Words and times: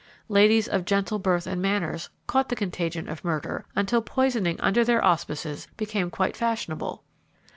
Ladies 0.29 0.67
of 0.67 0.83
gentle 0.85 1.19
birth 1.19 1.45
and 1.45 1.61
manners 1.61 2.09
caught 2.25 2.49
the 2.49 2.55
contagion 2.55 3.07
of 3.07 3.23
murder, 3.23 3.65
until 3.75 4.01
poisoning, 4.01 4.59
under 4.59 4.83
their 4.83 5.05
auspices, 5.05 5.67
became 5.77 6.09
quite 6.09 6.35
fashionable. 6.35 7.03